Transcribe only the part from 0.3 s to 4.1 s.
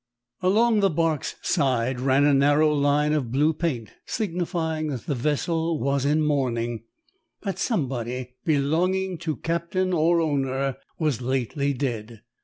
Along the barque's side ran a narrow line of blue paint,